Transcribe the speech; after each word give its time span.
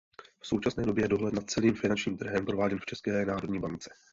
V 0.39 0.47
současné 0.47 0.85
době 0.85 1.03
je 1.03 1.07
dohled 1.07 1.33
nad 1.33 1.49
celým 1.49 1.73
finančním 1.75 2.17
trhem 2.17 2.45
prováděn 2.45 2.79
v 2.79 2.85
České 2.85 3.25
národní 3.25 3.59
bance. 3.59 3.89